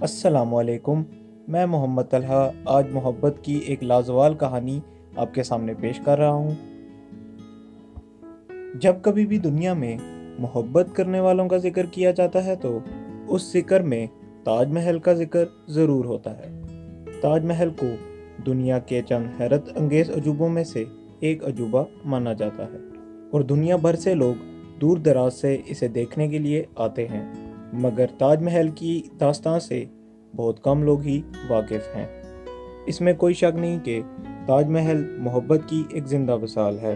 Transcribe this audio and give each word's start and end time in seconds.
السلام 0.00 0.54
علیکم، 0.54 1.02
میں 1.48 1.66
محمد 1.66 2.02
طلحہ 2.10 2.50
آج 2.64 2.86
محبت 2.92 3.38
کی 3.42 3.60
ایک 3.66 3.82
لازوال 3.82 4.34
کہانی 4.34 4.80
آپ 5.16 5.34
کے 5.34 5.42
سامنے 5.42 5.74
پیش 5.80 6.00
کر 6.00 6.18
رہا 6.18 6.30
ہوں۔ 6.30 6.50
جب 8.74 8.94
کبھی 9.02 9.26
بھی 9.26 9.38
دنیا 9.38 9.72
میں 9.72 9.96
محبت 10.38 10.88
کرنے 10.92 11.20
والوں 11.20 11.48
کا 11.48 11.56
ذکر 11.56 11.86
کیا 11.86 12.10
جاتا 12.10 12.44
ہے 12.44 12.56
تو 12.56 12.78
اس 13.28 13.52
ذکر 13.52 13.80
میں 13.80 14.06
تاج 14.44 14.68
محل 14.68 14.98
کا 14.98 15.12
ذکر 15.12 15.44
ضرور 15.68 16.04
ہوتا 16.04 16.38
ہے۔ 16.38 16.62
تاج 17.20 17.44
محل 17.44 17.68
کو 17.70 17.86
دنیا 18.46 18.78
کے 18.78 19.02
چند 19.08 19.40
حیرت 19.40 19.68
انگیز 19.76 20.10
عجوبوں 20.10 20.48
میں 20.48 20.64
سے 20.64 20.84
ایک 21.20 21.44
عجوبہ 21.44 21.84
مانا 22.04 22.32
جاتا 22.32 22.64
ہے 22.64 22.78
اور 23.30 23.40
دنیا 23.40 23.76
بھر 23.76 23.96
سے 23.96 24.14
لوگ 24.14 24.34
دور 24.80 24.96
دراز 24.96 25.34
سے 25.34 25.62
اسے 25.66 25.88
دیکھنے 25.88 26.28
کے 26.28 26.38
لیے 26.38 26.64
آتے 26.76 27.08
ہیں۔ 27.08 27.47
مگر 27.72 28.06
تاج 28.18 28.42
محل 28.42 28.68
کی 28.68 29.02
داستان 29.20 29.60
سے 29.60 29.84
بہت 30.36 30.64
کم 30.64 30.82
لوگ 30.82 31.00
ہی 31.00 31.22
واقف 31.48 31.96
ہیں۔ 31.96 32.06
اس 32.86 33.00
میں 33.00 33.12
کوئی 33.12 33.34
شک 33.34 33.58
نہیں 33.58 33.78
کہ 33.84 34.00
تاج 34.46 34.68
محل 34.68 35.16
محبت 35.18 35.60
کی 35.66 35.84
ایک 35.90 36.06
زندہ 36.06 36.36
مثال 36.36 36.78
ہے۔ 36.82 36.94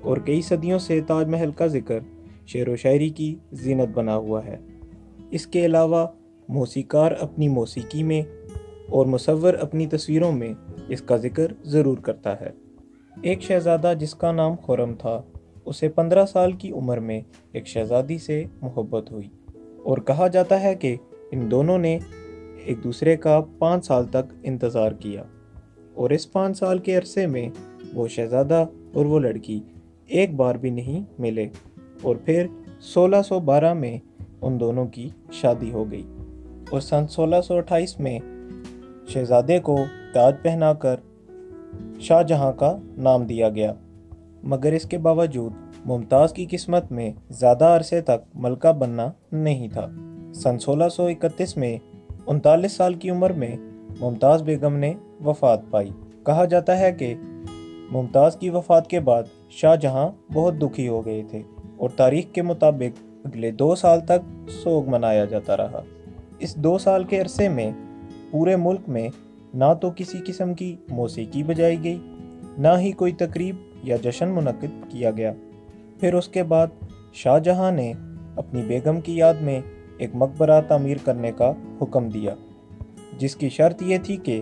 اور 0.00 0.16
کئی 0.16 0.42
صدیوں 0.42 0.78
سے 0.78 1.00
تاج 1.00 1.28
محل 1.28 1.50
کا 1.50 1.66
ذکر 1.66 1.98
شعر 2.46 2.68
و 2.68 2.76
شاعری 2.76 3.08
کی 3.08 3.36
زینت 3.52 3.88
بنا 3.94 4.16
ہوا 4.16 4.44
ہے۔ 4.44 4.56
اس 5.30 5.46
کے 5.46 5.66
علاوہ 5.66 6.06
موسیقار 6.48 7.12
اپنی 7.20 7.48
موسیقی 7.48 8.02
میں 8.02 8.22
اور 8.88 9.06
مصور 9.06 9.54
اپنی 9.54 9.86
تصویروں 9.86 10.32
میں 10.32 10.54
اس 10.88 11.02
کا 11.02 11.16
ذکر 11.16 11.52
ضرور 11.64 11.96
کرتا 11.96 12.40
ہے۔ 12.40 12.50
ایک 13.22 13.42
شہزادہ 13.42 13.92
جس 13.98 14.14
کا 14.14 14.32
نام 14.32 14.54
خورم 14.62 14.94
تھا، 14.94 15.22
اسے 15.64 15.88
پندرہ 15.88 16.26
سال 16.26 16.52
کی 16.52 16.70
عمر 16.72 16.98
میں 16.98 17.20
ایک 17.52 17.66
شہزادی 17.66 18.18
سے 18.18 18.44
محبت 18.62 19.12
ہوئی۔ 19.12 19.28
اور 19.84 19.98
کہا 19.98 20.28
جاتا 20.28 20.60
ہے 20.62 20.74
کہ 20.74 20.96
ان 21.30 21.50
دونوں 21.50 21.78
نے 21.78 21.98
ایک 22.64 22.84
دوسرے 22.84 23.16
کا 23.16 23.40
پانچ 23.58 23.86
سال 23.86 24.04
تک 24.04 24.34
انتظار 24.42 24.92
کیا 24.92 25.22
اور 25.94 26.10
اس 26.10 26.32
پانچ 26.32 26.58
سال 26.58 26.78
کے 26.78 26.96
عرصے 26.96 27.26
میں 27.26 27.48
وہ 27.94 28.08
شہزادہ 28.08 28.64
اور 28.94 29.06
وہ 29.06 29.20
لڑکی 29.20 29.60
ایک 30.06 30.34
بار 30.34 30.54
بھی 30.54 30.70
نہیں 30.70 31.04
ملے 31.18 31.48
اور 32.02 32.16
پھر 32.16 32.46
سولہ 32.80 33.16
سو 33.28 33.40
بارہ 33.40 33.74
میں 33.74 33.98
ان 34.42 34.60
دونوں 34.60 34.86
کی 34.86 35.08
شادی 35.32 35.72
ہو 35.72 35.90
گئی 35.90 36.02
اور 36.70 36.80
سن 36.80 37.06
سولہ 37.06 37.36
سو 37.44 37.54
اٹھائیس 37.54 38.00
میں 38.00 38.18
شہزادے 39.08 39.58
کو 39.58 39.78
تاج 40.14 40.34
پہنا 40.42 40.72
کر 40.72 40.96
شاہ 42.00 42.22
جہاں 42.22 42.52
کا 42.52 42.78
نام 42.96 43.24
دیا 43.24 43.48
گیا، 43.48 43.74
مگر 44.42 44.72
اس 44.72 44.84
کے 44.84 44.98
باوجود 44.98 45.52
ممتاز 45.84 46.32
کی 46.32 46.46
قسمت 46.50 46.92
میں 46.92 47.12
زیادہ 47.30 47.64
عرصے 47.64 48.00
تک 48.00 48.24
ملکہ 48.34 48.72
بننا 48.72 49.12
نہیں 49.32 49.68
تھا۔ 49.68 49.88
سن 50.34 50.58
سولہ 50.58 50.88
سو 50.88 51.06
اکتیس 51.06 51.56
میں 51.56 51.78
انتالیس 52.26 52.72
سال 52.72 52.94
کی 52.94 53.10
عمر 53.10 53.30
میں 53.30 53.56
ممتاز 54.00 54.42
بیگم 54.42 54.74
نے 54.76 54.94
وفات 55.24 55.60
پائی۔ 55.70 55.90
کہا 56.26 56.44
جاتا 56.44 56.78
ہے 56.78 56.92
کہ 56.92 57.14
ممتاز 57.90 58.36
کی 58.36 58.50
وفات 58.50 58.90
کے 58.90 59.00
بعد 59.00 59.22
شاہ 59.50 59.76
جہاں 59.76 60.32
بہت 60.32 60.54
دکھی 60.62 60.88
ہو 60.88 61.04
گئے 61.04 61.22
تھے 61.30 61.42
اور 61.76 61.90
تاریخ 61.96 62.24
کے 62.32 62.42
مطابق 62.42 63.04
اگلے 63.24 63.50
دو 63.50 63.74
سال 63.74 64.00
تک 64.00 64.50
سوگ 64.50 64.88
منایا 64.88 65.24
جاتا 65.24 65.56
رہا۔ 65.56 65.82
اس 66.38 66.54
دو 66.54 66.78
سال 66.78 67.04
کے 67.04 67.20
عرصے 67.20 67.48
میں 67.48 67.70
پورے 68.30 68.56
ملک 68.56 68.80
میں 68.88 69.08
نہ 69.54 69.74
تو 69.80 69.90
کسی 69.96 70.18
قسم 70.26 70.54
کی 70.54 70.76
موسیقی 70.88 71.42
بجائی 71.42 71.84
گئی، 71.84 71.98
نہ 72.58 72.68
ہی 72.78 72.92
کوئی 72.92 73.12
تقریب 73.12 73.56
یا 73.82 73.96
جشن 73.96 74.28
منعقد 74.28 74.90
کیا 74.90 75.10
گیا۔ 75.10 75.32
پھر 76.04 76.14
اس 76.14 76.28
کے 76.28 76.42
بعد 76.42 76.66
شاہ 77.12 77.38
جہاں 77.38 77.70
نے 77.72 77.92
اپنی 78.36 78.62
بیگم 78.62 79.00
کی 79.00 79.16
یاد 79.16 79.34
میں 79.34 79.60
ایک 79.98 80.10
مقبرہ 80.14 80.60
تعمیر 80.68 80.96
کرنے 81.04 81.32
کا 81.32 81.52
حکم 81.82 82.08
دیا، 82.08 82.34
جس 83.18 83.36
کی 83.36 83.48
شرط 83.48 83.82
یہ 83.82 83.98
تھی 84.02 84.16
کہ 84.16 84.40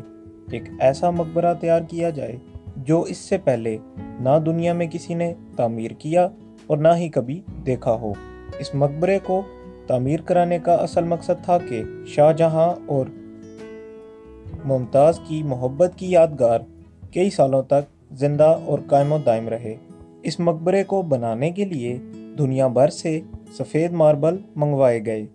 ایک 0.50 0.62
ایسا 0.80 1.10
مقبرہ 1.10 1.54
تیار 1.54 1.80
کیا 1.88 2.10
جائے 2.10 2.36
جو 2.76 3.00
اس 3.00 3.16
سے 3.16 3.38
پہلے 3.38 3.76
نہ 3.96 4.38
دنیا 4.46 4.72
میں 4.72 4.86
کسی 4.86 5.14
نے 5.14 5.34
تعمیر 5.56 5.90
کیا 5.90 6.28
اور 6.66 6.78
نہ 6.78 6.88
ہی 6.96 7.08
کبھی 7.08 7.40
دیکھا 7.66 7.92
ہو۔ 7.92 8.12
اس 8.58 8.74
مقبرے 8.74 9.18
کو 9.22 9.42
تعمیر 9.86 10.20
کرانے 10.20 10.58
کا 10.58 10.74
اصل 10.74 11.04
مقصد 11.04 11.44
تھا 11.44 11.58
کہ 11.68 11.82
شاہ 12.06 12.32
جہاں 12.32 12.72
اور 12.86 13.06
ممتاز 14.64 15.20
کی 15.26 15.42
محبت 15.42 15.92
کی 15.96 16.10
یادگار 16.10 16.58
کئی 17.12 17.30
سالوں 17.30 17.62
تک 17.62 18.14
زندہ 18.14 18.58
اور 18.64 18.78
قائم 18.86 19.12
و 19.12 19.18
دائم 19.26 19.48
رہے۔ 19.48 19.76
اس 20.22 20.40
مقبرے 20.40 20.84
کو 20.84 21.02
بنانے 21.02 21.50
کے 21.50 21.64
لیے 21.64 21.98
دنیا 22.38 22.66
بھر 22.66 22.88
سے 22.88 23.20
سفید 23.52 23.92
ماربل 23.92 24.36
منگوائے 24.56 25.06
گئے۔ 25.06 25.26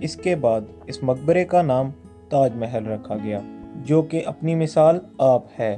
اس 0.00 0.16
کے 0.16 0.36
بعد 0.36 0.60
اس 0.86 1.02
مقبرے 1.02 1.44
کا 1.44 1.62
نام 1.62 1.90
تاج 2.28 2.56
محل 2.56 2.86
رکھا 2.86 3.16
گیا، 3.16 3.40
جو 3.84 4.02
کہ 4.02 4.22
اپنی 4.26 4.54
مثال 4.54 4.98
آپ 5.18 5.42
ہے۔ 5.58 5.76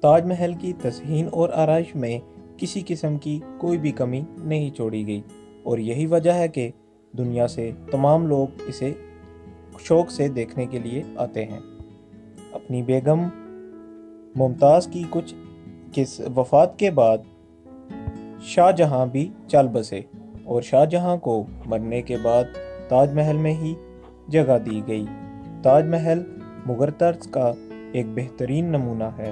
تاج 0.00 0.26
محل 0.26 0.52
کی 0.60 0.72
تسہین 0.82 1.28
اور 1.32 1.48
آرائش 1.48 1.94
میں 1.94 2.18
کسی 2.56 2.80
قسم 2.86 3.18
کی 3.18 3.40
کوئی 3.58 3.78
بھی 3.78 3.92
کمی 3.92 4.22
نہیں 4.38 4.70
چھوڑی 4.70 5.06
گئی۔ 5.06 5.20
اور 5.62 5.78
یہی 5.78 6.06
وجہ 6.06 6.30
ہے 6.30 6.48
کہ 6.48 6.70
دنیا 7.18 7.48
سے 7.48 7.70
تمام 7.90 8.26
لوگ 8.26 8.46
اسے 8.68 8.92
شوق 9.78 10.10
سے 10.10 10.28
دیکھنے 10.28 10.66
کے 10.66 10.78
لیے 10.78 11.02
آتے 11.16 11.44
ہیں۔ 11.44 11.60
اپنی 12.52 12.82
بیگم 12.82 13.20
ممتاز 14.36 14.86
کی 14.86 15.04
کچھ 15.10 15.34
کس 15.92 16.20
وفات 16.36 16.78
کے 16.78 16.90
بعد 16.90 17.18
شاہ 18.40 18.72
جہاں 18.72 19.06
بھی 19.06 19.30
چل 19.46 19.68
بسے 19.68 20.00
اور 20.44 20.62
شاہ 20.62 20.84
جہاں 20.84 21.16
کو 21.16 21.46
مرنے 21.66 22.02
کے 22.02 22.16
بعد 22.22 22.44
تاج 22.88 23.14
محل 23.14 23.36
میں 23.36 23.52
ہی 23.52 23.74
جگہ 24.28 24.58
دی 24.66 24.82
گئی۔ 24.86 25.06
تاج 25.62 25.86
محل 25.86 26.22
مغر 26.66 26.90
طرز 26.90 27.26
کا 27.26 27.52
ایک 27.92 28.06
بہترین 28.14 28.64
نمونہ 28.64 29.04
ہے۔ 29.18 29.30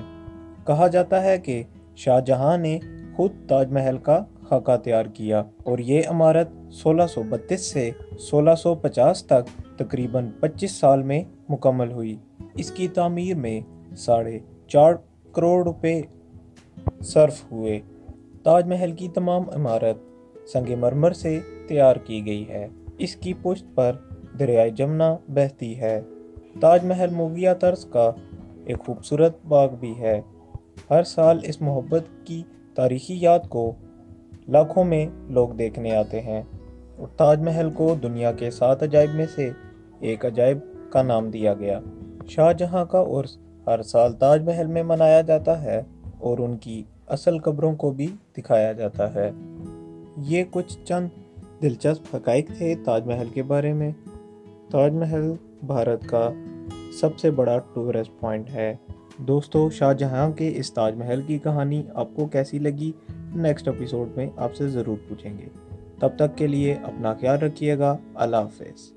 کہا 0.66 0.86
جاتا 0.86 1.24
ہے 1.24 1.38
کہ 1.38 1.62
شاہ 1.96 2.20
جہاں 2.20 2.58
نے 2.58 2.78
خود 3.16 3.32
تاج 3.48 3.72
محل 3.72 3.98
کا 3.98 4.24
خاکہ 4.48 4.76
تیار 4.76 5.04
کیا 5.04 5.42
اور 5.64 5.78
یہ 5.78 6.02
عمارت 6.06 6.48
سولہ 6.70 7.02
سو 7.10 7.22
بتیس 7.22 7.60
سے 7.60 7.90
سولہ 8.18 8.54
سو 8.54 8.74
پچاس 8.74 9.24
تک 9.24 9.78
تقریباً 9.78 10.30
پچیس 10.40 10.72
سال 10.72 11.02
میں 11.02 11.24
مکمل 11.48 11.92
ہوئی۔ 11.92 12.16
اس 12.54 12.70
کی 12.70 12.88
تعمیر 12.88 13.36
میں 13.36 13.60
ساڑھے 13.96 14.38
چار 14.68 14.94
کروڑ 15.32 15.64
روپے 15.64 16.02
صرف 17.02 17.52
ہوئے۔ 17.52 17.80
تاج 18.48 18.66
محل 18.66 18.92
کی 18.92 19.08
تمام 19.08 19.42
عمارت 19.50 19.96
سنگ 20.48 20.78
مرمر 20.78 21.12
سے 21.12 21.40
تیار 21.68 21.96
کی 21.96 22.26
گئی 22.26 22.48
ہے۔ 22.48 22.68
اس 22.98 23.16
کی 23.16 23.32
پشت 23.42 23.64
پر 23.74 23.92
دریائے 24.38 24.70
جمنا 24.70 25.16
بہتی 25.28 25.80
ہے۔ 25.80 26.00
تاج 26.60 26.84
محل 26.84 27.10
موغیہ 27.10 27.50
طرز 27.60 27.84
کا 27.84 28.12
ایک 28.64 28.78
خوبصورت 28.78 29.36
باغ 29.48 29.68
بھی 29.80 29.94
ہے۔ 30.00 30.20
ہر 30.90 31.02
سال 31.02 31.38
اس 31.42 31.60
محبت 31.62 32.02
کی 32.24 32.42
تاریخی 32.74 33.18
یاد 33.20 33.38
کو 33.48 33.72
لاکھوں 34.48 34.84
میں 34.84 35.06
لوگ 35.28 35.48
دیکھنے 35.48 35.96
آتے 35.96 36.20
ہیں۔ 36.20 36.42
اور 36.96 37.08
تاج 37.08 37.40
محل 37.40 37.70
کو 37.70 37.94
دنیا 38.02 38.32
کے 38.32 38.50
سات 38.50 38.82
عجائب 38.82 39.14
میں 39.14 39.26
سے 39.34 39.50
ایک 40.00 40.26
عجائب 40.26 40.58
کا 40.90 41.02
نام 41.02 41.30
دیا 41.30 41.54
گیا۔ 41.54 41.80
شاہ 42.28 42.52
جہاں 42.52 42.84
کا 42.84 43.02
عرس 43.02 43.38
ہر 43.66 43.82
سال 43.82 44.12
تاج 44.12 44.42
محل 44.42 44.66
میں 44.66 44.82
منایا 44.82 45.20
جاتا 45.20 45.62
ہے 45.62 45.82
اور 46.18 46.38
ان 46.38 46.56
کی 46.56 46.82
اصل 47.08 47.38
قبروں 47.38 47.76
کو 47.76 47.90
بھی 47.90 48.06
دکھایا 48.38 48.72
جاتا 48.72 49.14
ہے۔ 49.14 49.30
یہ 50.16 50.44
کچھ 50.50 50.78
چند 50.84 51.08
دلچسپ 51.62 52.16
حقائق 52.16 52.46
تھے 52.58 52.74
تاج 52.84 53.06
محل 53.06 53.26
کے 53.34 53.42
بارے 53.42 53.72
میں۔ 53.72 53.90
تاج 54.70 54.92
محل 54.92 55.32
بھارت 55.66 56.06
کا 56.06 56.30
سب 57.00 57.18
سے 57.18 57.30
بڑا 57.30 57.58
ٹورسٹ 57.58 58.20
پوائنٹ 58.20 58.50
ہے۔ 58.50 58.76
دوستو، 59.18 59.70
شاہ 59.70 59.92
جہاں 59.92 60.30
کے 60.30 60.52
اس 60.56 60.72
تاج 60.72 60.96
محل 60.96 61.22
کی 61.22 61.38
کہانی 61.38 61.82
آپ 61.94 62.08
کو 62.14 62.26
کیسی 62.26 62.58
لگی؟ 62.58 62.92
نیکسٹ 63.34 63.68
اپیسوڈ 63.68 64.16
میں 64.16 64.26
آپ 64.36 64.54
سے 64.54 64.68
ضرور 64.68 64.96
پوچھیں 65.08 65.38
گے۔ 65.38 65.46
تب 66.00 66.08
تک 66.16 66.38
کے 66.38 66.46
لیے 66.46 66.74
اپنا 66.74 67.14
خیال 67.14 67.38
رکھیے 67.38 67.78
گا۔ 67.78 67.96
اللہ 68.14 68.36
حافظ۔ 68.36 68.92